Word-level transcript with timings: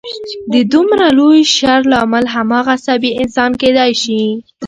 د 0.53 0.55
دومره 0.73 1.07
لوی 1.17 1.39
شر 1.55 1.79
لامل 1.91 2.25
هماغه 2.35 2.71
عصبي 2.77 3.11
انسان 3.21 3.51
کېدای 3.61 3.91
شي 4.03 4.21